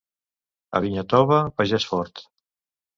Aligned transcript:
A 0.79 0.81
vinya 0.87 1.05
tova, 1.15 1.39
pagès 1.61 1.89
fort. 1.95 2.29